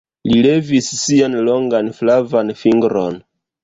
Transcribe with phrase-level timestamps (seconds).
[0.29, 3.27] Li levis sian longan flavan fingron.